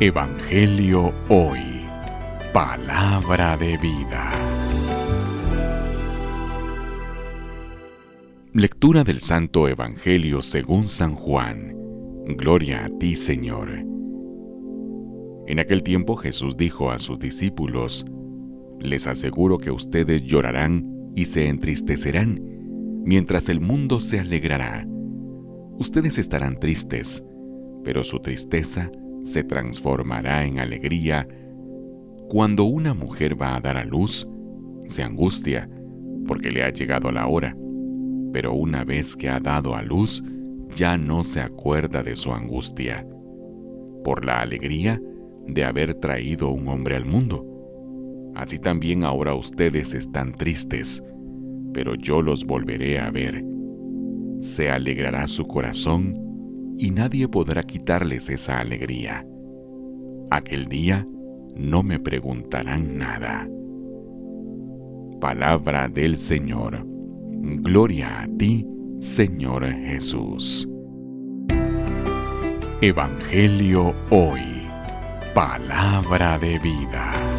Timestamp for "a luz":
33.76-34.28, 39.74-40.22